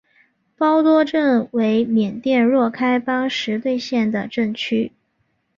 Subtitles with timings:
[0.57, 4.91] 包多镇为缅甸若开邦实兑县的镇区。